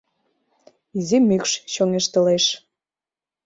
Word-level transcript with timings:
Изи 0.97 1.17
мӱкш 1.27 1.51
чоҥештылеш. 1.73 2.45